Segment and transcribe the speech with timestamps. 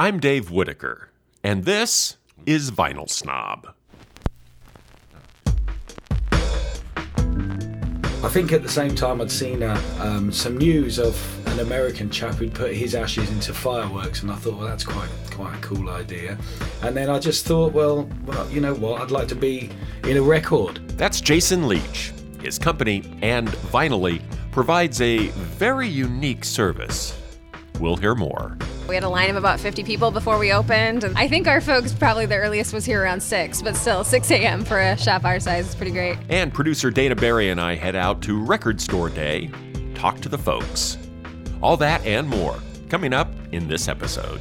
[0.00, 1.10] I'm Dave Whitaker,
[1.44, 3.74] and this is Vinyl Snob.
[8.24, 12.08] I think at the same time I'd seen uh, um, some news of an American
[12.08, 15.60] chap who'd put his ashes into fireworks, and I thought, well, that's quite quite a
[15.60, 16.38] cool idea.
[16.80, 19.02] And then I just thought, well, well, you know what?
[19.02, 19.68] I'd like to be
[20.04, 20.76] in a record.
[20.96, 22.14] That's Jason Leach.
[22.40, 27.19] His company, and Vinyly, provides a very unique service.
[27.80, 28.58] We'll hear more.
[28.88, 31.02] We had a line of about 50 people before we opened.
[31.02, 34.30] And I think our folks probably the earliest was here around 6, but still, 6
[34.30, 34.64] a.m.
[34.64, 36.18] for a shop our size is pretty great.
[36.28, 39.50] And producer Dana Barry and I head out to Record Store Day,
[39.94, 40.98] talk to the folks.
[41.62, 42.58] All that and more
[42.90, 44.40] coming up in this episode.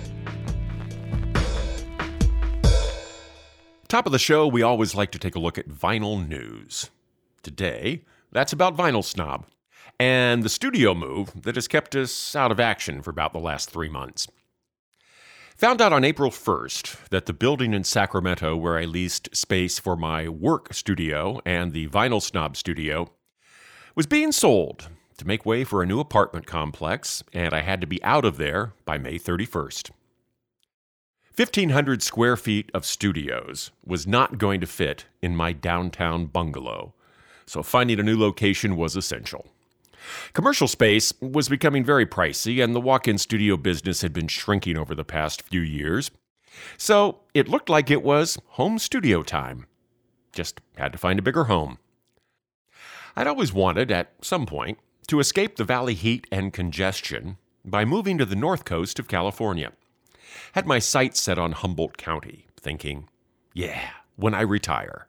[3.88, 6.89] Top of the show, we always like to take a look at vinyl news.
[7.41, 9.45] Today, that's about Vinyl Snob
[9.99, 13.69] and the studio move that has kept us out of action for about the last
[13.69, 14.27] three months.
[15.57, 19.97] Found out on April 1st that the building in Sacramento where I leased space for
[19.97, 23.11] my work studio and the Vinyl Snob studio
[23.93, 24.87] was being sold
[25.17, 28.37] to make way for a new apartment complex, and I had to be out of
[28.37, 29.91] there by May 31st.
[31.35, 36.93] 1,500 square feet of studios was not going to fit in my downtown bungalow,
[37.45, 39.47] so finding a new location was essential.
[40.34, 44.78] Commercial space was becoming very pricey, and the walk in studio business had been shrinking
[44.78, 46.12] over the past few years.
[46.78, 49.66] So it looked like it was home studio time.
[50.34, 51.78] Just had to find a bigger home.
[53.16, 58.18] I'd always wanted, at some point, to escape the valley heat and congestion by moving
[58.18, 59.74] to the north coast of California.
[60.53, 63.09] Had my sights set on Humboldt County, thinking,
[63.53, 65.09] yeah, when I retire.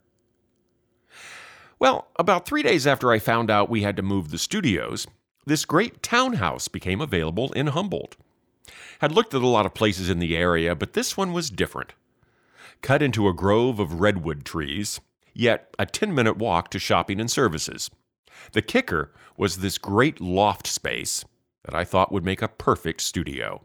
[1.80, 5.06] Well, about three days after I found out we had to move the studios,
[5.46, 8.16] this great townhouse became available in Humboldt.
[9.00, 11.94] Had looked at a lot of places in the area, but this one was different.
[12.82, 15.00] Cut into a grove of redwood trees,
[15.32, 17.90] yet a 10 minute walk to shopping and services.
[18.52, 21.24] The kicker was this great loft space
[21.64, 23.62] that I thought would make a perfect studio.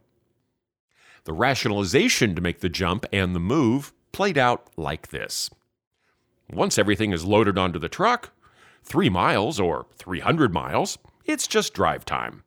[1.26, 5.50] The rationalization to make the jump and the move played out like this.
[6.52, 8.32] Once everything is loaded onto the truck,
[8.84, 12.44] three miles or 300 miles, it's just drive time.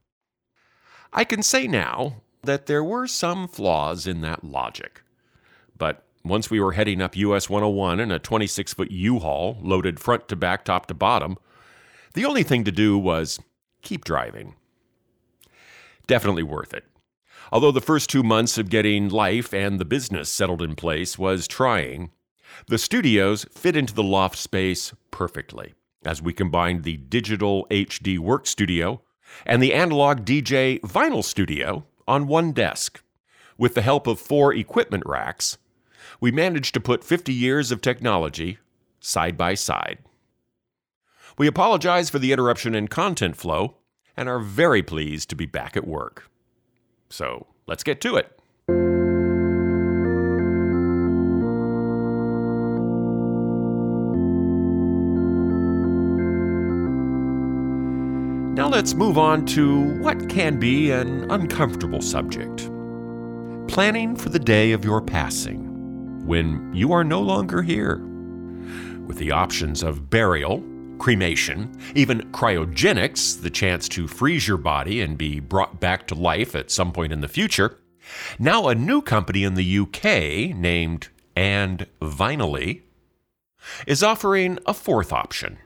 [1.13, 5.03] I can say now that there were some flaws in that logic.
[5.77, 9.99] But once we were heading up US 101 in a 26 foot U Haul loaded
[9.99, 11.37] front to back, top to bottom,
[12.15, 13.41] the only thing to do was
[13.83, 14.55] keep driving.
[16.07, 16.85] Definitely worth it.
[17.51, 21.49] Although the first two months of getting life and the business settled in place was
[21.49, 22.11] trying,
[22.67, 25.75] the studios fit into the loft space perfectly
[26.05, 29.03] as we combined the digital HD work studio
[29.45, 33.03] and the analog DJ vinyl studio on one desk.
[33.57, 35.59] With the help of four equipment racks,
[36.21, 38.59] we managed to put 50 years of technology
[39.01, 39.99] side by side.
[41.37, 43.77] We apologize for the interruption in content flow
[44.17, 46.29] and are very pleased to be back at work.
[47.11, 48.38] So let's get to it.
[58.79, 62.71] Let's move on to what can be an uncomfortable subject
[63.67, 67.97] planning for the day of your passing, when you are no longer here.
[69.05, 70.63] With the options of burial,
[71.01, 76.55] cremation, even cryogenics, the chance to freeze your body and be brought back to life
[76.55, 77.79] at some point in the future,
[78.39, 82.83] now a new company in the UK named And Vinyly
[83.89, 85.59] is offering a fourth option.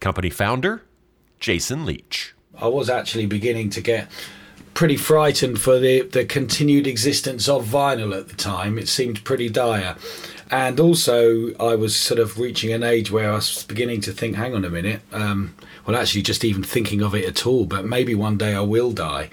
[0.00, 0.82] Company founder,
[1.40, 2.34] Jason Leach.
[2.60, 4.08] I was actually beginning to get
[4.74, 8.78] pretty frightened for the, the continued existence of vinyl at the time.
[8.78, 9.96] It seemed pretty dire.
[10.50, 14.36] And also, I was sort of reaching an age where I was beginning to think,
[14.36, 15.54] hang on a minute, um,
[15.84, 18.92] well, actually, just even thinking of it at all, but maybe one day I will
[18.92, 19.30] die.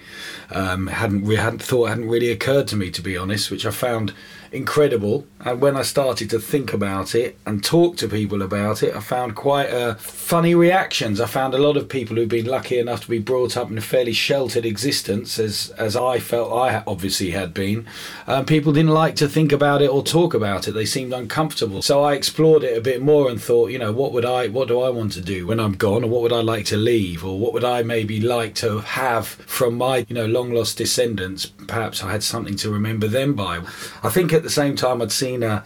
[0.52, 4.14] Um, hadn't hadn't thought hadn't really occurred to me to be honest, which I found
[4.56, 5.28] incredible.
[5.42, 9.00] And when I started to think about it and talk to people about it, I
[9.00, 11.22] found quite uh, funny reactions.
[11.22, 13.78] I found a lot of people who've been lucky enough to be brought up in
[13.78, 17.86] a fairly sheltered existence, as as I felt I obviously had been.
[18.26, 20.72] Um, people didn't like to think about it or talk about it.
[20.72, 21.82] They seemed uncomfortable.
[21.82, 24.68] So I explored it a bit more and thought, you know, what would I, what
[24.68, 27.24] do I want to do when I'm gone, or what would I like to leave,
[27.24, 31.52] or what would I maybe like to have from my, you know, long lost descendants?
[31.68, 33.62] Perhaps I had something to remember them by.
[34.04, 35.64] I think at the same time, I'd seen a,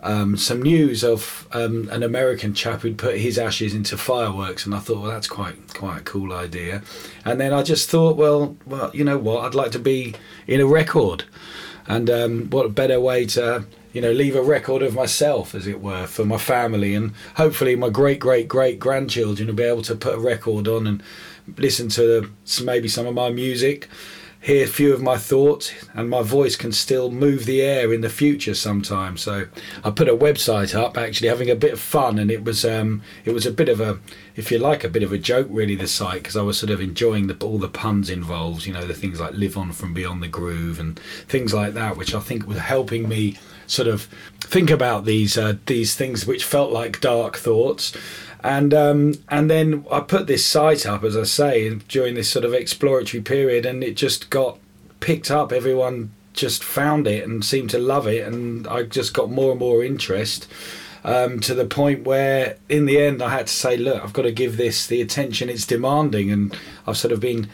[0.00, 4.74] um, some news of um, an American chap who'd put his ashes into fireworks, and
[4.74, 6.82] I thought, well, that's quite quite a cool idea.
[7.24, 9.44] And then I just thought, well, well, you know what?
[9.44, 10.14] I'd like to be
[10.46, 11.24] in a record,
[11.86, 15.66] and um, what a better way to you know leave a record of myself, as
[15.66, 19.82] it were, for my family, and hopefully my great great great grandchildren will be able
[19.82, 21.02] to put a record on and
[21.56, 22.30] listen to
[22.62, 23.88] maybe some of my music
[24.40, 28.00] hear a few of my thoughts and my voice can still move the air in
[28.00, 29.20] the future sometimes.
[29.20, 29.48] So
[29.84, 33.02] i put a website up actually having a bit of fun and it was um,
[33.24, 33.98] it was a bit of a
[34.36, 36.70] if you like a bit of a joke really the site because i was sort
[36.70, 39.92] of enjoying the, all the puns involved you know the things like live on from
[39.92, 43.36] beyond the groove and things like that which i think was helping me
[43.66, 44.02] sort of
[44.40, 47.96] think about these uh, these things which felt like dark thoughts
[48.40, 52.44] and um, and then I put this site up, as I say, during this sort
[52.44, 54.58] of exploratory period, and it just got
[55.00, 55.52] picked up.
[55.52, 59.60] Everyone just found it and seemed to love it, and I just got more and
[59.60, 60.46] more interest.
[61.04, 64.22] Um, to the point where, in the end, I had to say, "Look, I've got
[64.22, 66.56] to give this the attention it's demanding," and
[66.86, 67.48] I've sort of been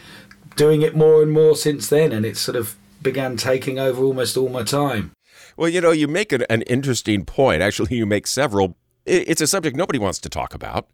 [0.55, 4.37] doing it more and more since then, and it sort of began taking over almost
[4.37, 5.11] all my time.
[5.57, 7.61] Well, you know, you make an, an interesting point.
[7.61, 8.75] Actually, you make several
[9.05, 10.87] it's a subject nobody wants to talk about.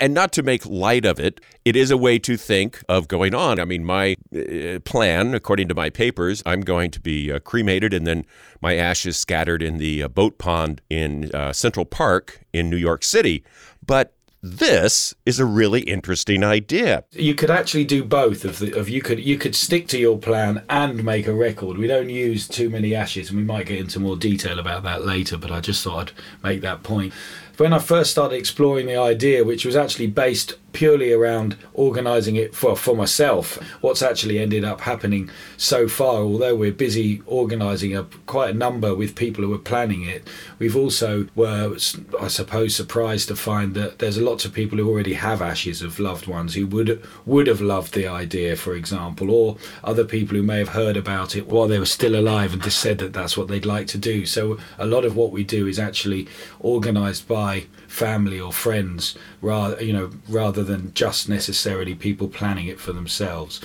[0.00, 3.34] And not to make light of it, it is a way to think of going
[3.34, 3.58] on.
[3.58, 7.92] I mean, my uh, plan, according to my papers, I'm going to be uh, cremated
[7.92, 8.24] and then
[8.60, 13.02] my ashes scattered in the uh, boat pond in uh, Central Park in New York
[13.02, 13.44] City.
[13.84, 17.02] But this is a really interesting idea.
[17.10, 20.16] You could actually do both of the of you could you could stick to your
[20.16, 21.76] plan and make a record.
[21.76, 25.04] We don't use too many ashes and we might get into more detail about that
[25.04, 26.12] later, but I just thought
[26.44, 27.12] I'd make that point
[27.58, 32.54] when I first started exploring the idea, which was actually based purely around organising it
[32.54, 38.04] for, for myself, what's actually ended up happening so far, although we're busy organising a,
[38.26, 40.28] quite a number with people who are planning it,
[40.58, 41.76] we've also were,
[42.20, 45.98] I suppose, surprised to find that there's lots of people who already have ashes of
[45.98, 50.42] loved ones who would would have loved the idea, for example, or other people who
[50.42, 53.36] may have heard about it while they were still alive and just said that that's
[53.36, 54.24] what they'd like to do.
[54.26, 56.28] So a lot of what we do is actually
[56.62, 62.66] organised by by family or friends rather you know rather than just necessarily people planning
[62.66, 63.60] it for themselves.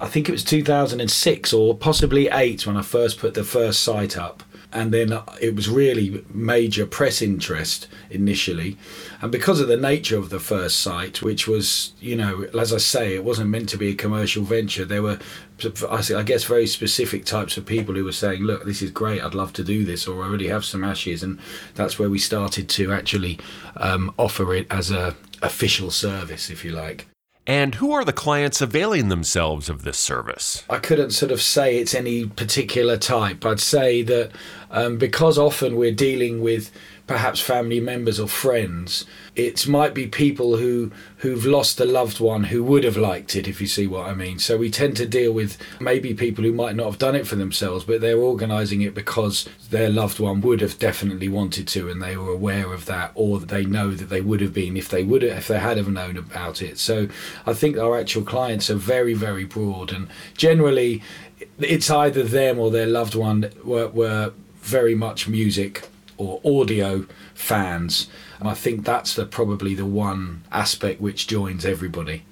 [0.00, 4.18] I think it was 2006 or possibly 8 when i first put the first site
[4.18, 4.42] up
[4.74, 8.76] and then it was really major press interest initially.
[9.22, 12.78] And because of the nature of the first site which was you know as i
[12.78, 15.18] say it wasn't meant to be a commercial venture there were
[15.88, 19.34] i guess very specific types of people who were saying look this is great i'd
[19.34, 21.38] love to do this or i already have some ashes and
[21.74, 23.38] that's where we started to actually
[23.76, 27.06] um, offer it as a official service if you like
[27.46, 30.64] and who are the clients availing themselves of this service?
[30.70, 33.44] I couldn't sort of say it's any particular type.
[33.44, 34.30] I'd say that
[34.70, 36.70] um, because often we're dealing with
[37.06, 39.04] perhaps family members or friends.
[39.36, 43.46] It might be people who who've lost a loved one who would have liked it,
[43.46, 44.38] if you see what I mean.
[44.38, 47.36] So we tend to deal with maybe people who might not have done it for
[47.36, 52.02] themselves, but they're organising it because their loved one would have definitely wanted to, and
[52.02, 55.02] they were aware of that, or they know that they would have been if they
[55.02, 56.78] would have, if they had have known about it.
[56.78, 57.08] So
[57.46, 61.02] I think our actual clients are very very broad, and generally
[61.58, 64.32] it's either them or their loved one were, were
[64.62, 68.08] very much music or audio fans.
[68.40, 72.24] And I think that's the, probably the one aspect which joins everybody.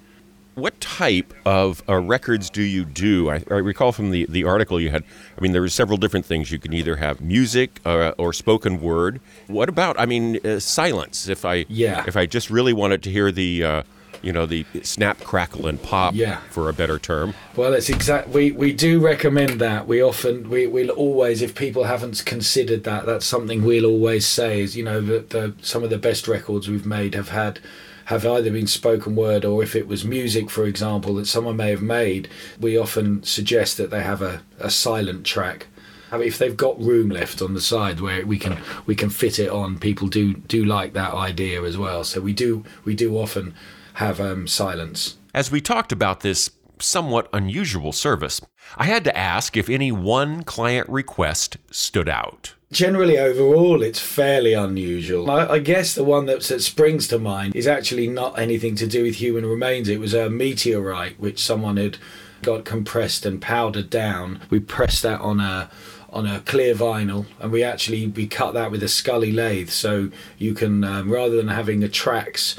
[0.55, 3.31] What type of uh, records do you do?
[3.31, 5.03] I, I, recall from the, the article you had,
[5.35, 6.51] I mean, there were several different things.
[6.51, 9.19] You can either have music uh, or spoken word.
[9.47, 11.27] What about, I mean, uh, silence?
[11.27, 12.03] If I yeah.
[12.07, 13.83] if I just really wanted to hear the uh,
[14.23, 16.37] you know the snap crackle and pop yeah.
[16.49, 20.65] for a better term well it's exact we we do recommend that we often we
[20.65, 25.01] we'll always if people haven't considered that that's something we'll always say is you know
[25.01, 27.59] that the some of the best records we've made have had
[28.05, 31.69] have either been spoken word or if it was music, for example, that someone may
[31.69, 32.27] have made,
[32.59, 35.67] we often suggest that they have a, a silent track.
[36.11, 39.09] I mean, if they've got room left on the side where we can we can
[39.09, 42.03] fit it on, people do do like that idea as well.
[42.03, 43.55] So we do we do often
[43.95, 45.17] have um, silence.
[45.33, 48.41] As we talked about this somewhat unusual service,
[48.77, 52.53] I had to ask if any one client request stood out.
[52.71, 55.29] Generally, overall, it's fairly unusual.
[55.29, 58.87] I, I guess the one that, that, springs to mind is actually not anything to
[58.87, 59.87] do with human remains.
[59.87, 61.97] It was a meteorite which someone had
[62.41, 64.41] got compressed and powdered down.
[64.49, 65.69] We pressed that on a
[66.11, 70.11] on a clear vinyl and we actually we cut that with a scully lathe so
[70.37, 72.55] you can um, rather than having the tracks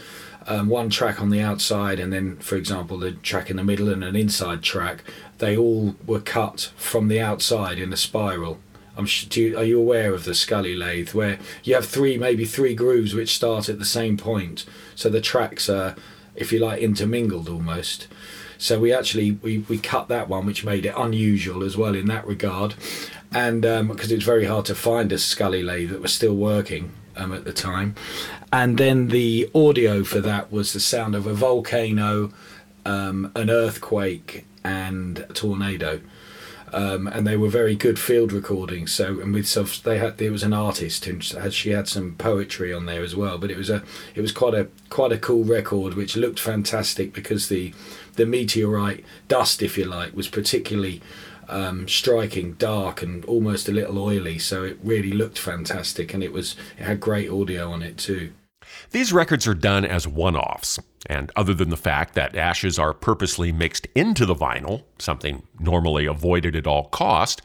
[0.46, 3.88] um, one track on the outside and then, for example, the track in the middle
[3.88, 5.04] and an inside track,
[5.38, 8.58] they all were cut from the outside in a spiral.
[8.96, 12.74] I'm you, are you aware of the Scully lathe where you have three, maybe three
[12.74, 15.96] grooves which start at the same point, so the tracks are,
[16.36, 18.06] if you like, intermingled almost.
[18.56, 22.06] So we actually we, we cut that one, which made it unusual as well in
[22.06, 22.74] that regard,
[23.32, 26.92] and because um, it's very hard to find a Scully lathe that was still working
[27.16, 27.94] um, at the time.
[28.52, 32.33] And then the audio for that was the sound of a volcano,
[32.85, 36.00] um, an earthquake, and a tornado.
[36.73, 38.92] Um, and they were very good field recordings.
[38.92, 42.16] So, and with some, they had there was an artist who had she had some
[42.16, 43.38] poetry on there as well.
[43.38, 43.85] But it was a
[44.16, 47.73] it was quite a quite a cool record, which looked fantastic because the
[48.14, 51.00] the meteorite dust, if you like, was particularly
[51.54, 54.38] um, striking, dark, and almost a little oily.
[54.38, 58.32] So it really looked fantastic, and it was it had great audio on it too.
[58.90, 62.92] These records are done as one offs, and other than the fact that ashes are
[62.92, 67.40] purposely mixed into the vinyl, something normally avoided at all cost,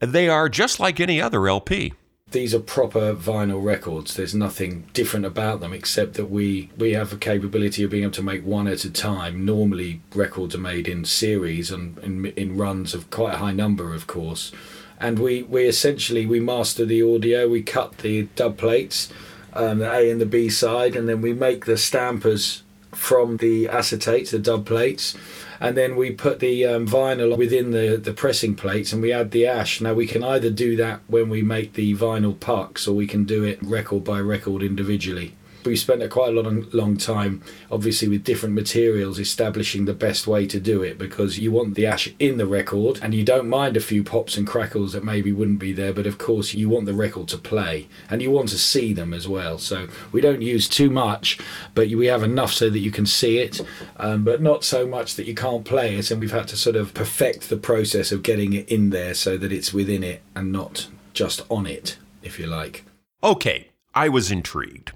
[0.00, 1.92] they are just like any other LP
[2.32, 4.14] these are proper vinyl records.
[4.14, 8.12] There's nothing different about them except that we we have a capability of being able
[8.12, 9.44] to make one at a time.
[9.44, 13.94] Normally, records are made in series and in, in runs of quite a high number,
[13.94, 14.52] of course.
[14.98, 17.48] And we, we essentially we master the audio.
[17.48, 19.12] We cut the dub plates,
[19.52, 22.61] um, the A and the B side, and then we make the stampers
[22.92, 25.16] from the acetates, the dub plates
[25.60, 29.30] and then we put the um, vinyl within the, the pressing plates and we add
[29.30, 29.80] the ash.
[29.80, 33.24] Now we can either do that when we make the vinyl pucks or we can
[33.24, 38.08] do it record by record individually we spent a quite a long, long time, obviously,
[38.08, 42.08] with different materials, establishing the best way to do it because you want the ash
[42.18, 45.58] in the record and you don't mind a few pops and crackles that maybe wouldn't
[45.58, 48.58] be there, but of course, you want the record to play and you want to
[48.58, 49.58] see them as well.
[49.58, 51.38] So we don't use too much,
[51.74, 53.60] but we have enough so that you can see it,
[53.96, 56.10] um, but not so much that you can't play it.
[56.10, 59.36] And we've had to sort of perfect the process of getting it in there so
[59.38, 62.84] that it's within it and not just on it, if you like.
[63.22, 64.92] Okay, I was intrigued.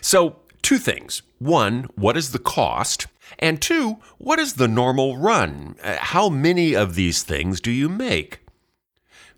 [0.00, 1.22] So, two things.
[1.38, 3.06] One, what is the cost?
[3.38, 5.76] And two, what is the normal run?
[5.82, 8.40] Uh, how many of these things do you make?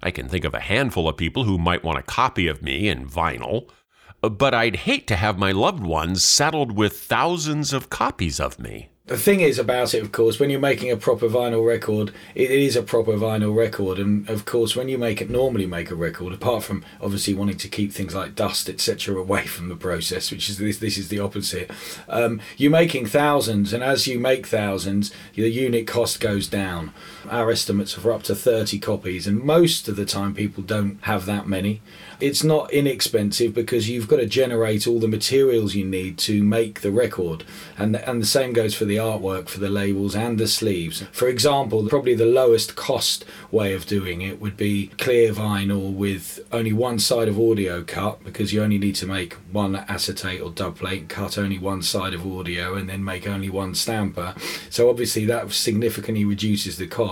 [0.02, 2.88] I can think of a handful of people who might want a copy of me
[2.88, 3.68] in vinyl,
[4.20, 8.88] but I'd hate to have my loved ones saddled with thousands of copies of me
[9.06, 12.50] the thing is about it, of course, when you're making a proper vinyl record, it
[12.52, 15.96] is a proper vinyl record, and of course, when you make it normally make a
[15.96, 20.30] record, apart from obviously wanting to keep things like dust, etc., away from the process,
[20.30, 21.68] which is this, this is the opposite.
[22.08, 26.92] Um, you're making thousands, and as you make thousands, the unit cost goes down.
[27.30, 30.98] Our estimates are for up to 30 copies, and most of the time, people don't
[31.02, 31.80] have that many.
[32.20, 36.80] It's not inexpensive because you've got to generate all the materials you need to make
[36.80, 37.44] the record.
[37.76, 41.02] And and the same goes for the artwork for the labels and the sleeves.
[41.12, 46.38] For example probably the lowest cost way of doing it would be clear vinyl with
[46.52, 50.50] only one side of audio cut because you only need to make one acetate or
[50.50, 54.34] dub plate cut only one side of audio and then make only one stamper.
[54.70, 57.11] So obviously that significantly reduces the cost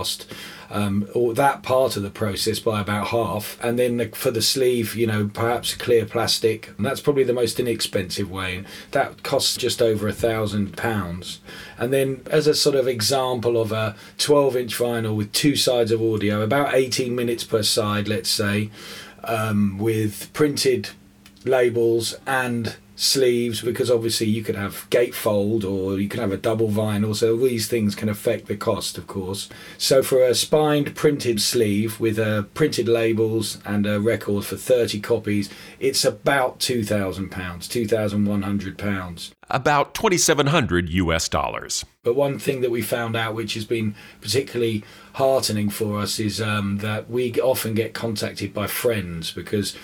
[0.69, 3.57] um, or that part of the process by about half.
[3.61, 6.69] And then for the sleeve, you know, perhaps clear plastic.
[6.77, 8.63] And that's probably the most inexpensive way.
[8.91, 11.41] That costs just over a thousand pounds.
[11.77, 15.91] And then, as a sort of example of a 12 inch vinyl with two sides
[15.91, 18.69] of audio, about 18 minutes per side, let's say,
[19.23, 20.89] um, with printed
[21.43, 26.67] labels and sleeves because obviously you could have gatefold or you could have a double
[26.69, 31.41] vinyl so these things can affect the cost of course so for a spined printed
[31.41, 37.67] sleeve with uh, printed labels and a record for 30 copies it's about 2000 pounds
[37.67, 41.85] 2100 pounds About 2700 US dollars.
[42.03, 44.83] but one thing that we found out, which has been particularly
[45.13, 49.75] heartening for us, is um, that we often get contacted by friends because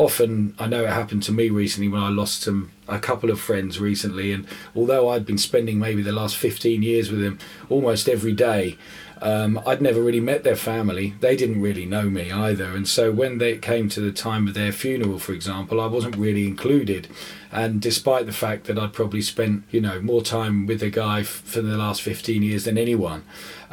[0.00, 3.38] often I know it happened to me recently when I lost some a couple of
[3.38, 7.38] friends recently, and although I'd been spending maybe the last 15 years with them
[7.68, 8.78] almost every day.
[9.22, 11.14] Um, I'd never really met their family.
[11.20, 12.74] They didn't really know me either.
[12.74, 16.16] And so when they came to the time of their funeral, for example, I wasn't
[16.16, 17.08] really included.
[17.52, 21.20] And despite the fact that I'd probably spent, you know, more time with the guy
[21.20, 23.24] f- for the last 15 years than anyone,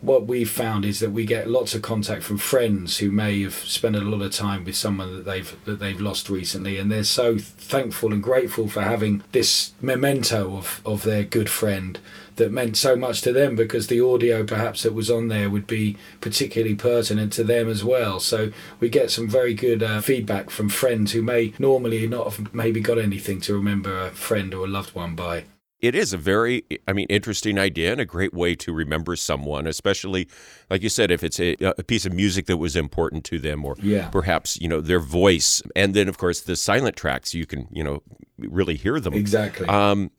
[0.02, 3.56] what we've found is that we get lots of contact from friends who may have
[3.56, 7.04] spent a lot of time with someone that they've that they've lost recently, and they're
[7.04, 12.00] so thankful and grateful for having this memento of of their good friend
[12.38, 15.68] that meant so much to them because the audio perhaps that was on there would
[15.68, 18.20] be particularly pertinent to them as well.
[18.20, 22.54] So we get some very good uh, feedback from friends who may normally not have
[22.54, 25.44] maybe got anything to remember a friend or a loved one by.
[25.80, 29.68] It is a very, I mean, interesting idea and a great way to remember someone,
[29.68, 30.28] especially,
[30.72, 33.64] like you said, if it's a, a piece of music that was important to them
[33.64, 34.10] or Yeah.
[34.10, 35.62] perhaps, you know, their voice.
[35.76, 38.02] And then, of course, the silent tracks, you can, you know,
[38.40, 39.14] really hear them.
[39.14, 39.68] Exactly.
[39.68, 40.10] Um,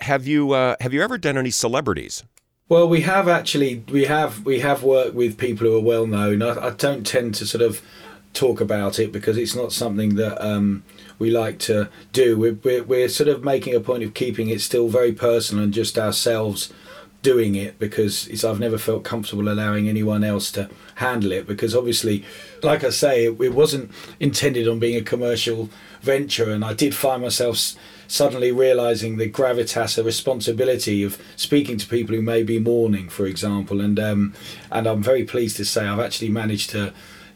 [0.00, 2.24] have you uh, have you ever done any celebrities?
[2.68, 6.42] Well, we have actually we have we have worked with people who are well known.
[6.42, 7.82] I, I don't tend to sort of
[8.34, 10.84] talk about it because it's not something that um,
[11.18, 12.38] we like to do.
[12.38, 15.72] We're, we're we're sort of making a point of keeping it still very personal and
[15.72, 16.72] just ourselves
[17.22, 22.24] doing it because I've never felt comfortable allowing anyone else to handle it because obviously
[22.62, 25.68] like I say it, it wasn't intended on being a commercial
[26.00, 27.74] venture and I did find myself
[28.08, 33.26] suddenly realizing the gravitas the responsibility of speaking to people who may be mourning for
[33.26, 33.80] example.
[33.80, 34.34] And um
[34.72, 36.92] and I'm very pleased to say I've actually managed to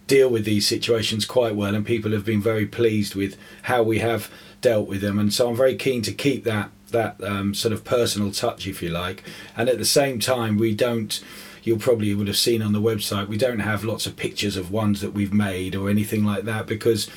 [0.09, 4.01] deal with these situations quite well and people have been very pleased with how we
[4.01, 4.31] have
[4.63, 5.19] dealt with them.
[5.19, 8.83] And so I'm very keen to keep that that um, sort of personal touch if
[8.83, 9.23] you like.
[9.57, 11.23] And at the same time we don't
[11.63, 14.71] you'll probably would have seen on the website we don't have lots of pictures of
[14.73, 17.09] ones that we've made or anything like that because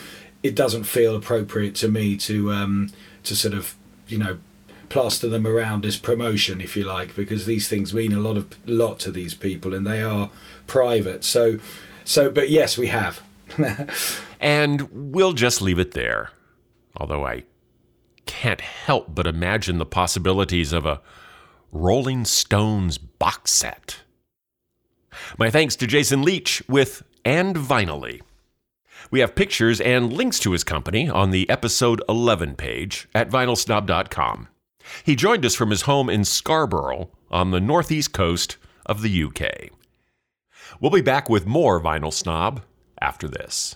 [0.44, 2.92] it doesn't feel appropriate to me to um,
[3.26, 3.76] to sort of
[4.08, 4.38] you know
[4.90, 8.48] plaster them around as promotion if you like because these things mean a lot of
[8.68, 10.30] lot to these people and they are
[10.68, 11.60] private so
[12.04, 13.22] so but yes we have
[14.40, 16.30] And we'll just leave it there.
[16.98, 17.44] Although I
[18.26, 21.02] can't help but imagine the possibilities of a
[21.72, 24.02] Rolling Stones box set.
[25.38, 28.22] My thanks to Jason Leach with And Vinyly.
[29.12, 34.48] We have pictures and links to his company on the episode 11 page at vinylsnob.com.
[35.04, 39.72] He joined us from his home in Scarborough on the northeast coast of the UK.
[40.80, 42.62] We'll be back with more Vinyl Snob
[43.02, 43.76] after this.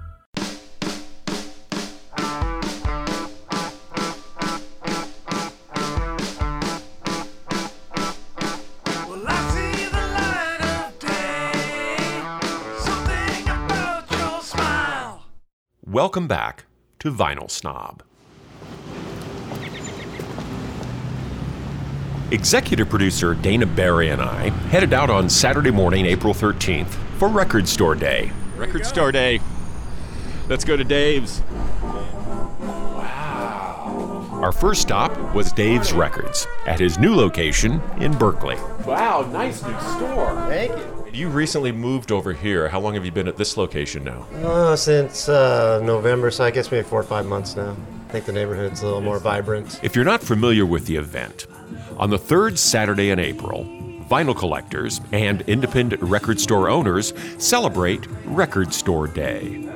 [15.91, 16.63] Welcome back
[16.99, 18.01] to Vinyl Snob.
[22.31, 27.67] Executive producer Dana Barry and I headed out on Saturday morning, April 13th, for Record
[27.67, 28.31] Store Day.
[28.55, 29.41] Record Store Day.
[30.47, 31.41] Let's go to Dave's.
[32.61, 34.39] Wow.
[34.41, 38.55] Our first stop was Dave's Records at his new location in Berkeley.
[38.85, 40.35] Wow, nice new store.
[40.47, 41.00] Thank you.
[41.13, 42.69] You recently moved over here.
[42.69, 44.25] How long have you been at this location now?
[44.43, 47.75] Uh, since uh, November, so I guess maybe four or five months now.
[48.07, 49.81] I think the neighborhood's a little more vibrant.
[49.83, 51.47] If you're not familiar with the event,
[51.97, 53.65] on the third Saturday in April,
[54.09, 59.69] vinyl collectors and independent record store owners celebrate Record Store Day.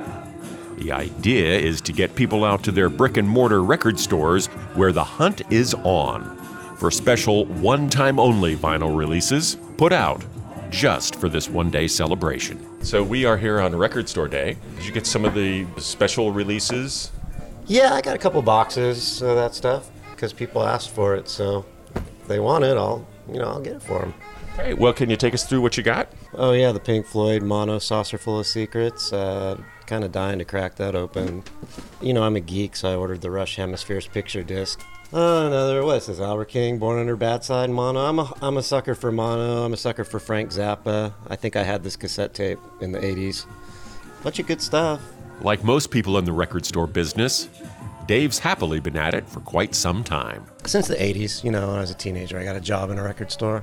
[0.78, 4.92] The idea is to get people out to their brick and mortar record stores where
[4.92, 6.34] the hunt is on
[6.76, 10.24] for special one time only vinyl releases put out
[10.76, 12.84] just for this one day celebration.
[12.84, 14.58] So we are here on Record Store Day.
[14.76, 17.10] Did you get some of the special releases?
[17.66, 21.30] Yeah, I got a couple boxes of that stuff because people asked for it.
[21.30, 24.14] So if they want it, I'll you know I'll get it for them.
[24.54, 26.12] Hey, well, can you take us through what you got?
[26.34, 29.14] Oh yeah, the Pink Floyd Mono Saucer Full of Secrets.
[29.14, 31.42] Uh, kind of dying to crack that open.
[32.02, 34.84] You know I'm a geek, so I ordered the Rush Hemispheres picture disc.
[35.12, 36.18] Uh, another what is this?
[36.20, 38.00] Albert King, Born Under Bad Sign mono.
[38.00, 39.64] I'm a I'm a sucker for mono.
[39.64, 41.12] I'm a sucker for Frank Zappa.
[41.28, 43.46] I think I had this cassette tape in the '80s.
[44.24, 45.00] Bunch of good stuff.
[45.40, 47.48] Like most people in the record store business,
[48.06, 50.44] Dave's happily been at it for quite some time.
[50.64, 52.98] Since the 80s, you know, when I was a teenager, I got a job in
[52.98, 53.62] a record store.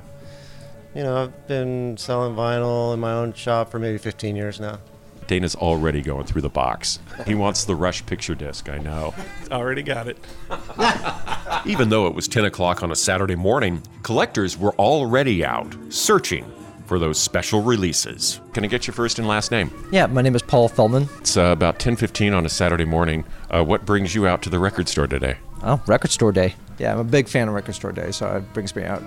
[0.94, 4.78] You know, I've been selling vinyl in my own shop for maybe 15 years now.
[5.26, 6.98] Dana's already going through the box.
[7.26, 9.14] He wants the Rush picture disc, I know.
[9.50, 10.18] Already got it.
[11.66, 16.50] Even though it was 10 o'clock on a Saturday morning, collectors were already out searching
[16.86, 18.40] for those special releases.
[18.52, 19.70] Can I get your first and last name?
[19.90, 21.08] Yeah, my name is Paul Feldman.
[21.18, 23.24] It's uh, about 10:15 on a Saturday morning.
[23.50, 25.38] Uh, what brings you out to the record store today?
[25.62, 26.54] Oh, record store day.
[26.78, 29.02] Yeah, I'm a big fan of record store day, so it brings me out.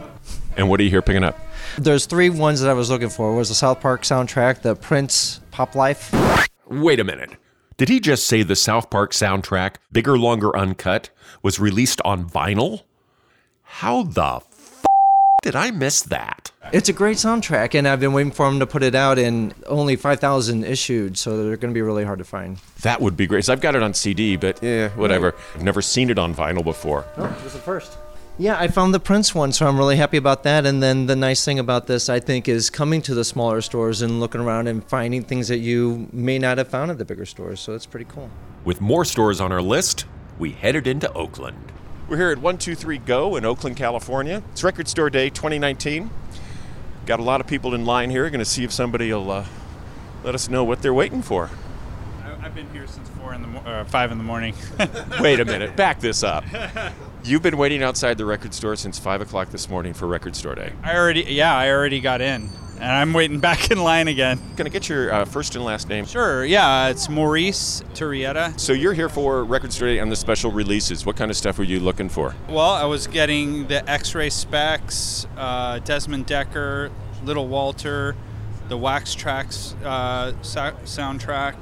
[0.55, 1.37] And what are you here picking up?
[1.77, 3.35] There's three ones that I was looking for.
[3.35, 6.13] Was the South Park soundtrack, the Prince Pop Life.
[6.67, 7.31] Wait a minute.
[7.77, 11.09] Did he just say the South Park soundtrack, Bigger, Longer, Uncut,
[11.41, 12.83] was released on vinyl?
[13.63, 14.85] How the f-
[15.41, 16.51] did I miss that?
[16.73, 19.55] It's a great soundtrack, and I've been waiting for them to put it out, and
[19.65, 22.59] only 5,000 issued, so they're going to be really hard to find.
[22.83, 23.43] That would be great.
[23.45, 25.33] So I've got it on CD, but eh, whatever.
[25.55, 27.03] I've never seen it on vinyl before.
[27.17, 27.97] it was the first.
[28.39, 30.67] Yeah, I found the Prince one, so I'm really happy about that.
[30.67, 34.03] And then the nice thing about this, I think, is coming to the smaller stores
[34.03, 37.25] and looking around and finding things that you may not have found at the bigger
[37.25, 37.59] stores.
[37.59, 38.29] So it's pretty cool.
[38.63, 40.05] With more stores on our list,
[40.37, 41.71] we headed into Oakland.
[42.07, 44.43] We're here at 123 Go in Oakland, California.
[44.51, 46.11] It's Record Store Day 2019.
[47.07, 48.29] Got a lot of people in line here.
[48.29, 49.45] Going to see if somebody will uh,
[50.23, 51.49] let us know what they're waiting for.
[52.39, 54.53] I've been here since four in the mo- uh, five in the morning.
[55.19, 56.45] Wait a minute, back this up.
[57.27, 60.55] You've been waiting outside the record store since 5 o'clock this morning for Record Store
[60.55, 60.71] Day.
[60.81, 64.39] I already, yeah, I already got in, and I'm waiting back in line again.
[64.55, 66.05] Can I get your uh, first and last name?
[66.05, 68.57] Sure, yeah, it's Maurice Turrieta.
[68.57, 71.05] So you're here for Record Store Day and the special releases.
[71.05, 72.33] What kind of stuff were you looking for?
[72.47, 76.91] Well, I was getting the X-Ray Spex, uh, Desmond Dekker,
[77.25, 78.15] Little Walter,
[78.69, 81.61] the Wax Trax uh, sa- soundtrack,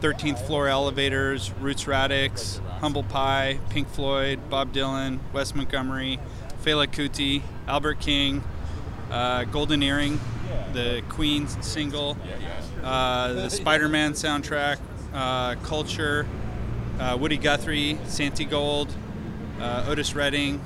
[0.00, 6.18] 13th Floor Elevators, Roots Radics, Humble Pie, Pink Floyd, Bob Dylan, Wes Montgomery,
[6.64, 8.42] Fela Kuti, Albert King,
[9.10, 10.20] uh, Golden Earring,
[10.72, 12.16] the Queen's single,
[12.82, 14.78] uh, the Spider-Man soundtrack,
[15.12, 16.26] uh, Culture,
[17.00, 18.90] uh, Woody Guthrie, Santigold,
[19.60, 20.60] uh, Otis Redding,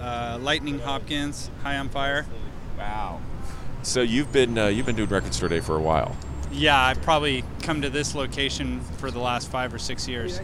[0.00, 2.24] uh, Lightning Hopkins, High on Fire.
[2.78, 3.20] Wow.
[3.82, 6.16] So you've been you've been doing Record Store Day for a while.
[6.52, 10.40] Yeah, I've probably come to this location for the last five or six years.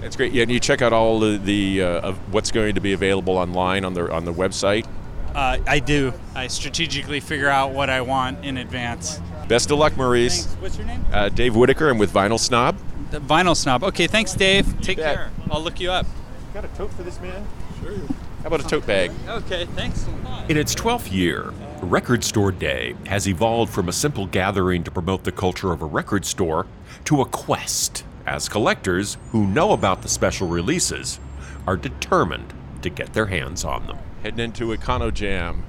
[0.00, 0.32] That's great.
[0.32, 3.36] Yeah, and you check out all the, the uh, of what's going to be available
[3.38, 4.86] online on the on the website.
[5.34, 6.12] Uh, I do.
[6.34, 9.20] I strategically figure out what I want in advance.
[9.48, 10.46] Best of luck, Maurice.
[10.46, 10.62] Thanks.
[10.62, 11.04] What's your name?
[11.12, 11.88] Uh, Dave Whitaker.
[11.88, 12.76] I'm with Vinyl Snob.
[13.10, 13.82] The Vinyl Snob.
[13.84, 14.80] Okay, thanks, Dave.
[14.80, 15.16] Take bet.
[15.16, 15.30] care.
[15.50, 16.06] I'll look you up.
[16.52, 17.46] Got a tote for this man?
[17.82, 17.96] Sure.
[18.42, 19.10] How about a tote bag?
[19.26, 20.06] Okay, thanks.
[20.48, 21.52] In its 12th year,
[21.84, 25.86] Record Store Day has evolved from a simple gathering to promote the culture of a
[25.86, 26.66] record store
[27.04, 31.20] to a quest, as collectors who know about the special releases
[31.66, 33.98] are determined to get their hands on them.
[34.22, 35.64] Heading into Econo Jam.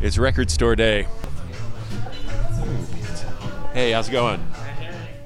[0.00, 1.06] It's Record Store Day.
[3.74, 4.44] Hey, how's it going?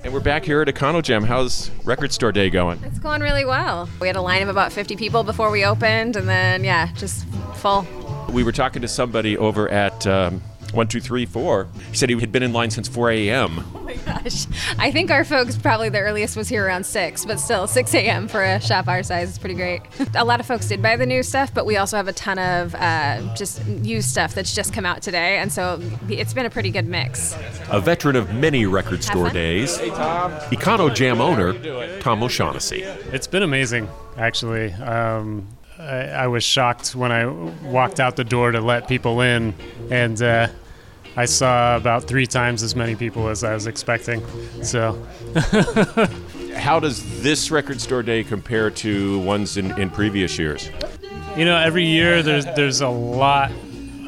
[0.04, 1.24] And we're back here at Econo Jam.
[1.24, 2.82] How's Record Store Day going?
[2.84, 3.88] It's going really well.
[4.00, 7.26] We had a line of about 50 people before we opened, and then, yeah, just
[7.54, 7.86] full.
[8.32, 11.68] We were talking to somebody over at um, 1234.
[11.90, 13.64] He said he had been in line since 4 a.m.
[13.78, 14.46] Oh my gosh.
[14.78, 18.28] I think our folks probably the earliest was here around 6, but still, 6 a.m.
[18.28, 19.80] for a shop our size is pretty great.
[20.14, 22.38] a lot of folks did buy the new stuff, but we also have a ton
[22.38, 26.50] of uh, just used stuff that's just come out today, and so it's been a
[26.50, 27.34] pretty good mix.
[27.70, 29.34] A veteran of many record store fun.
[29.34, 31.54] days, Econo Jam owner
[32.00, 32.82] Tom O'Shaughnessy.
[32.82, 33.88] It's been amazing,
[34.18, 34.74] actually.
[34.74, 39.54] Um, I, I was shocked when I walked out the door to let people in,
[39.90, 40.48] and uh,
[41.16, 44.22] I saw about three times as many people as I was expecting.
[44.62, 45.00] So,
[46.56, 50.70] How does this record store day compare to ones in, in previous years?
[51.36, 53.52] you know, every year there's there's a lot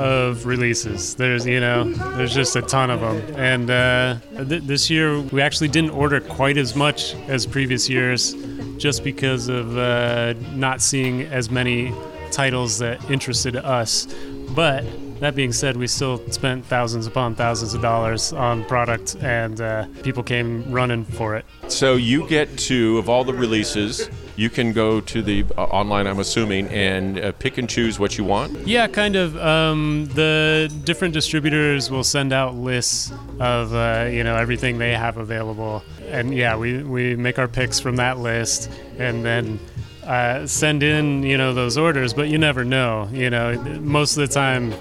[0.01, 1.15] of releases.
[1.15, 1.85] There's you know
[2.17, 4.17] there's just a ton of them, and uh,
[4.49, 8.35] th- this year we actually didn't order quite as much as previous years,
[8.81, 11.93] just because of uh, not seeing as many
[12.33, 14.09] titles that interested us.
[14.55, 14.85] But
[15.21, 19.87] that being said, we still spent thousands upon thousands of dollars on product, and uh,
[20.03, 21.45] people came running for it.
[21.69, 24.09] So you get to, of all the releases,
[24.41, 28.17] you can go to the uh, online, I'm assuming, and uh, pick and choose what
[28.17, 28.67] you want.
[28.67, 29.37] Yeah, kind of.
[29.37, 35.19] Um, the different distributors will send out lists of uh, you know everything they have
[35.19, 39.61] available, and yeah, we we make our picks from that list, and then.
[40.03, 43.09] Uh, send in, you know, those orders, but you never know.
[43.13, 44.73] You know, most of the time,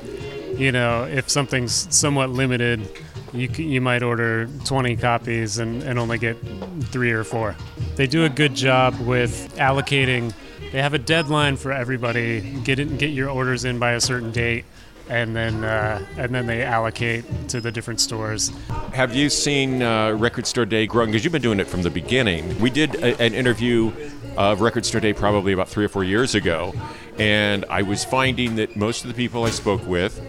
[0.57, 2.89] you know, if something's somewhat limited,
[3.33, 6.37] you, you might order 20 copies and, and only get
[6.85, 7.55] three or four.
[7.95, 10.33] They do a good job with allocating.
[10.71, 12.41] They have a deadline for everybody.
[12.63, 14.65] Get get your orders in by a certain date,
[15.09, 18.51] and then uh, and then they allocate to the different stores.
[18.93, 21.09] Have you seen uh, Record Store Day growing?
[21.09, 22.59] Because you've been doing it from the beginning.
[22.59, 23.91] We did a, an interview
[24.37, 26.73] of Record Store Day probably about three or four years ago,
[27.17, 30.21] and I was finding that most of the people I spoke with,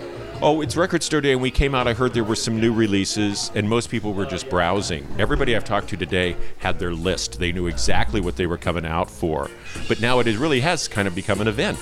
[0.42, 1.86] oh, it's Record Store Day, and we came out.
[1.86, 5.06] I heard there were some new releases, and most people were just browsing.
[5.18, 7.38] Everybody I've talked to today had their list.
[7.38, 9.50] They knew exactly what they were coming out for.
[9.88, 11.78] But now it really has kind of become an event.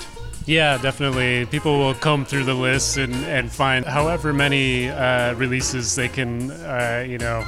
[0.46, 1.44] Yeah, definitely.
[1.46, 6.50] People will comb through the list and, and find however many uh, releases they can,
[6.50, 7.44] uh, you know,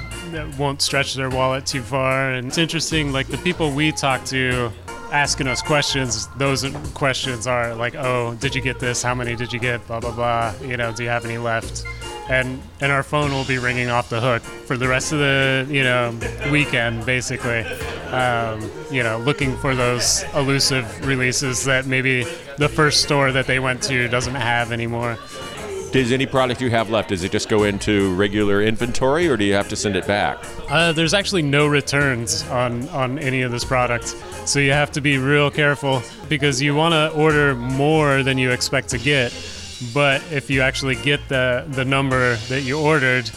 [0.58, 2.32] won't stretch their wallet too far.
[2.32, 4.70] And it's interesting, like the people we talk to
[5.12, 9.02] asking us questions, those questions are like, oh, did you get this?
[9.02, 9.86] How many did you get?
[9.86, 10.54] Blah, blah, blah.
[10.62, 11.84] You know, do you have any left?
[12.28, 15.66] And, and our phone will be ringing off the hook for the rest of the
[15.68, 16.16] you know
[16.52, 17.64] weekend basically
[18.12, 22.22] um, you know looking for those elusive releases that maybe
[22.56, 25.18] the first store that they went to doesn't have anymore
[25.92, 29.44] Does any product you have left, does it just go into regular inventory, or do
[29.44, 30.38] you have to send it back?
[30.70, 34.06] Uh, there's actually no returns on, on any of this product.
[34.46, 38.52] So you have to be real careful because you want to order more than you
[38.52, 39.32] expect to get.
[39.92, 43.28] But if you actually get the, the number that you ordered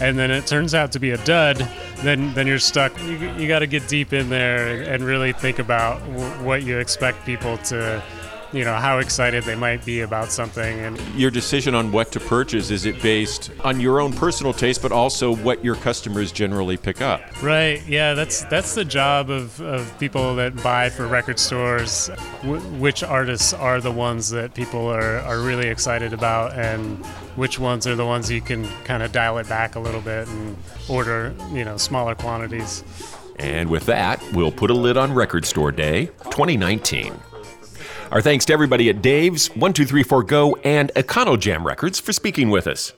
[0.00, 1.58] and then it turns out to be a dud,
[1.98, 2.98] then, then you're stuck.
[3.04, 6.78] You, you got to get deep in there and really think about w- what you
[6.78, 8.02] expect people to,
[8.52, 10.80] you know, how excited they might be about something.
[10.80, 14.82] And Your decision on what to purchase, is it based on your own personal taste,
[14.82, 17.20] but also what your customers generally pick up?
[17.42, 17.86] Right.
[17.86, 22.10] Yeah, that's that's the job of, of people that buy for record stores.
[22.42, 27.04] W- which artists are the ones that people are, are really excited about, and
[27.36, 30.26] which ones are the ones you can kind of dial it back a little bit
[30.28, 30.56] and
[30.88, 32.82] order, you know, smaller quantities.
[33.38, 37.14] And with that, we'll put a lid on Record Store Day 2019.
[38.10, 42.92] Our thanks to everybody at Dave's, 1234 Go, and EconoJam Records for speaking with us.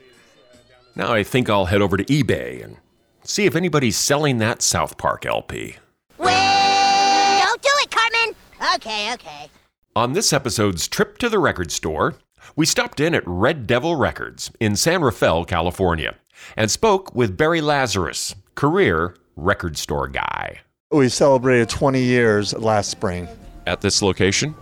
[0.97, 2.79] Now I think I'll head over to eBay and
[3.23, 5.77] see if anybody's selling that South Park LP.
[6.17, 8.35] Don't do it, Cartman!
[8.77, 9.51] Okay, okay.
[9.95, 12.15] On this episode's trip to the record store,
[12.57, 16.17] we stopped in at Red Devil Records in San Rafael, California,
[16.57, 20.61] and spoke with Barry Lazarus, career record store guy.
[20.91, 23.29] We celebrated 20 years last spring.
[23.67, 24.55] At this location?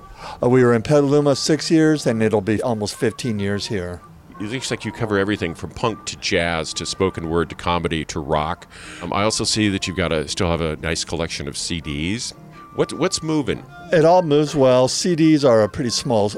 [0.42, 4.00] Uh, we were in Petaluma six years, and it'll be almost 15 years here.
[4.40, 8.06] It looks like you cover everything from punk to jazz to spoken word to comedy
[8.06, 8.66] to rock.
[9.02, 12.32] Um, I also see that you've got a still have a nice collection of CDs.
[12.74, 13.62] What what's moving?
[13.92, 14.88] It all moves well.
[14.88, 16.32] CDs are a pretty small,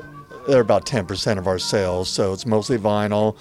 [0.49, 3.37] they're about 10% of our sales, so it's mostly vinyl.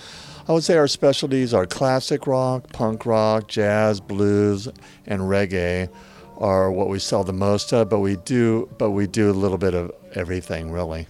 [0.47, 4.67] I would say our specialties are classic rock, punk rock, jazz, blues,
[5.07, 5.89] and reggae
[6.37, 9.57] are what we sell the most of, but we do but we do a little
[9.57, 11.07] bit of everything really.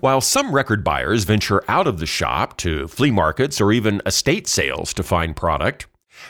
[0.00, 4.46] While some record buyers venture out of the shop to flea markets or even estate
[4.46, 5.86] sales to find product,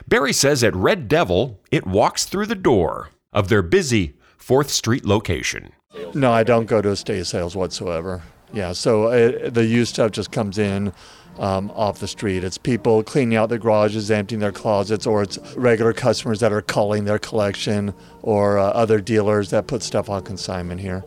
[0.06, 5.04] Barry says at Red Devil it walks through the door of their busy 4th Street
[5.04, 5.72] location.
[6.14, 8.22] No, I don't go to estate sales whatsoever.
[8.52, 10.92] Yeah, so uh the used stuff just comes in
[11.38, 12.44] um, off the street.
[12.44, 16.62] It's people cleaning out their garages, emptying their closets, or it's regular customers that are
[16.62, 21.04] culling their collection, or uh, other dealers that put stuff on consignment here.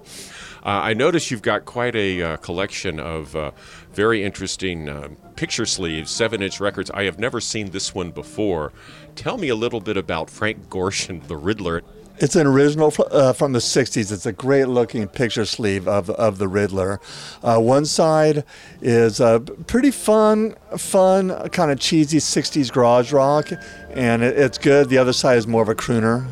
[0.70, 3.50] Uh, I notice you've got quite a uh, collection of uh,
[3.92, 6.92] very interesting picture sleeves, seven inch records.
[6.92, 8.72] I have never seen this one before.
[9.16, 11.82] Tell me a little bit about Frank Gorshin, the Riddler.
[12.20, 14.12] It's an original uh, from the 60s.
[14.12, 17.02] It's a great looking picture sleeve of, of the Riddler.
[17.42, 18.44] Uh, one side
[18.80, 23.50] is uh, pretty fun, fun, kind of cheesy 60s garage rock,
[23.90, 24.90] and it, it's good.
[24.90, 26.28] The other side is more of a crooner.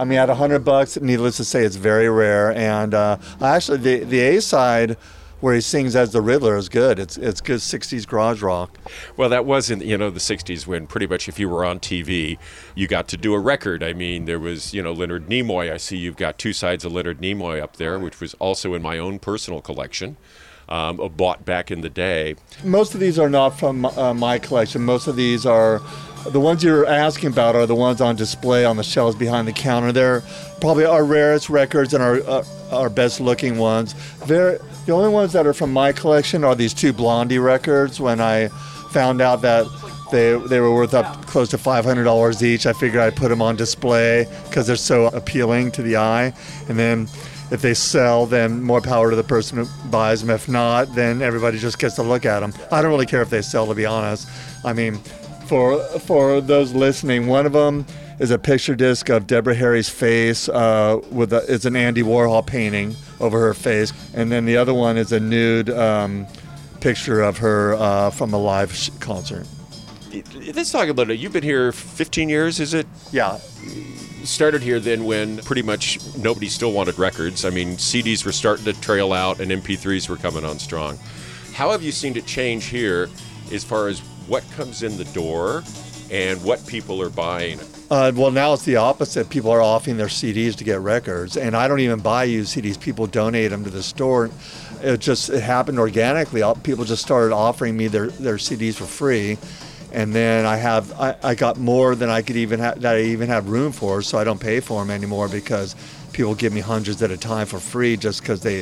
[0.00, 2.54] I mean, at 100 bucks, needless to say, it's very rare.
[2.54, 4.96] And uh, actually, the, the A side,
[5.40, 6.98] where he sings as the Riddler, is good.
[6.98, 8.78] It's, it's good 60s garage rock.
[9.18, 11.80] Well, that was in you know the '60s when pretty much if you were on
[11.80, 12.38] TV,
[12.74, 13.82] you got to do a record.
[13.82, 15.70] I mean, there was you know Leonard Nimoy.
[15.70, 18.80] I see you've got two sides of Leonard Nimoy up there, which was also in
[18.80, 20.16] my own personal collection,
[20.70, 22.36] um, bought back in the day.
[22.64, 24.82] Most of these are not from uh, my collection.
[24.82, 25.82] Most of these are
[26.26, 29.52] The ones you're asking about are the ones on display on the shelves behind the
[29.52, 29.90] counter.
[29.90, 30.22] They're
[30.60, 33.94] probably our rarest records and our uh, our best looking ones.
[34.26, 38.00] Very, the only ones that are from my collection are these two Blondie records.
[38.00, 38.48] When I
[38.90, 39.66] found out that
[40.12, 43.56] they they were worth up close to $500 each, I figured I'd put them on
[43.56, 46.34] display because they're so appealing to the eye.
[46.68, 47.08] And then
[47.50, 50.30] if they sell, then more power to the person who buys them.
[50.30, 52.52] If not, then everybody just gets to look at them.
[52.70, 54.28] I don't really care if they sell, to be honest.
[54.64, 55.00] I mean,
[55.50, 57.84] for for those listening, one of them
[58.20, 62.46] is a picture disc of Deborah Harry's face uh, with a, it's an Andy Warhol
[62.46, 66.24] painting over her face, and then the other one is a nude um,
[66.78, 69.44] picture of her uh, from a live sh- concert.
[70.54, 71.18] Let's talk about it.
[71.18, 72.86] You've been here 15 years, is it?
[73.10, 73.38] Yeah.
[74.22, 77.44] Started here then when pretty much nobody still wanted records.
[77.44, 80.96] I mean, CDs were starting to trail out and MP3s were coming on strong.
[81.54, 83.08] How have you seen it change here
[83.52, 85.62] as far as what comes in the door
[86.10, 87.58] and what people are buying?
[87.90, 89.28] Uh, well, now it's the opposite.
[89.30, 92.78] People are offering their CDs to get records, and I don't even buy used CDs.
[92.78, 94.30] People donate them to the store.
[94.80, 96.42] It just it happened organically.
[96.42, 99.38] All- People just started offering me their, their CDs for free,
[99.92, 103.00] and then I have I, I got more than I could even ha- that I
[103.02, 105.74] even have room for, so I don't pay for them anymore because
[106.12, 108.60] people give me hundreds at a time for free just because they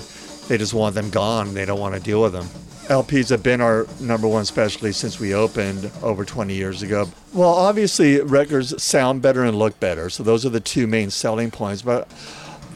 [0.49, 1.53] they just want them gone.
[1.53, 2.49] They don't want to deal with them.
[2.88, 7.07] LPs have been our number one specialty since we opened over 20 years ago.
[7.35, 11.51] Well, obviously, records sound better and look better, so those are the two main selling
[11.51, 11.83] points.
[11.83, 12.09] But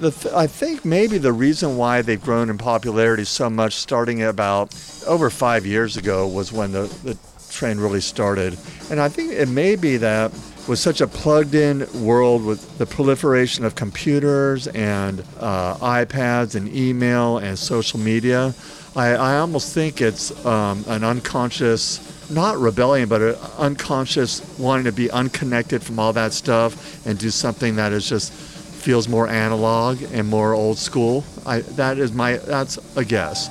[0.01, 4.75] th- I think maybe the reason why they've grown in popularity so much, starting about
[5.07, 7.17] over five years ago, was when the, the
[7.51, 8.59] trend really started.
[8.91, 10.31] And I think it may be that
[10.69, 16.75] with such a plugged in world with the proliferation of computers and uh, iPads and
[16.75, 18.55] email and social media,
[18.95, 24.93] I, I almost think it's um, an unconscious, not rebellion, but an unconscious wanting to
[24.93, 30.03] be unconnected from all that stuff and do something that is just feels more analog
[30.13, 31.25] and more old school.
[31.47, 33.49] I, that is my, that's a guess.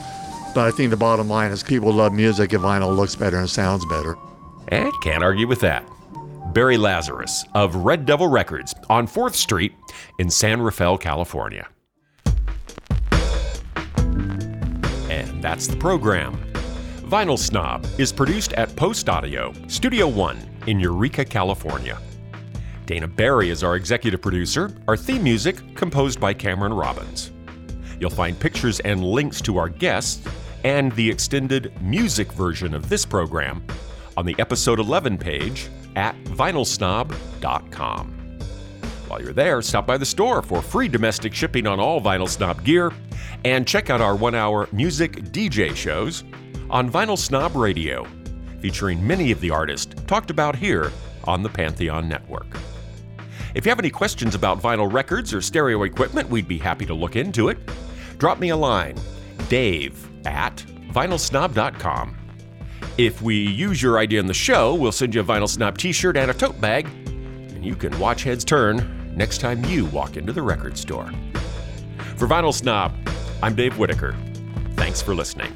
[0.54, 3.50] But I think the bottom line is people love music if vinyl looks better and
[3.50, 4.18] sounds better.
[4.68, 5.88] And can't argue with that.
[6.54, 9.74] Barry Lazarus of Red Devil Records on 4th Street
[10.20, 11.68] in San Rafael, California.
[15.42, 16.38] That's the program.
[17.02, 22.00] Vinyl Snob is produced at Post Audio, Studio One in Eureka, California.
[22.86, 27.32] Dana Barry is our executive producer, our theme music composed by Cameron Robbins.
[28.00, 30.28] You'll find pictures and links to our guests
[30.64, 33.66] and the extended music version of this program
[34.18, 38.21] on the episode 11 page at vinylsnob.com.
[39.12, 42.64] While you're there, stop by the store for free domestic shipping on all Vinyl Snob
[42.64, 42.94] gear
[43.44, 46.24] and check out our one hour music DJ shows
[46.70, 48.08] on Vinyl Snob Radio,
[48.62, 50.94] featuring many of the artists talked about here
[51.26, 52.48] on the Pantheon Network.
[53.54, 56.94] If you have any questions about vinyl records or stereo equipment, we'd be happy to
[56.94, 57.58] look into it.
[58.18, 58.96] Drop me a line,
[59.50, 62.18] dave at vinylsnob.com.
[62.98, 65.92] If we use your idea in the show, we'll send you a Vinyl Snob t
[65.92, 70.18] shirt and a tote bag, and you can watch heads turn next time you walk
[70.18, 71.06] into the record store.
[72.16, 72.92] For Vinyl Snob,
[73.44, 74.16] I'm Dave Whitaker.
[74.74, 75.54] Thanks for listening.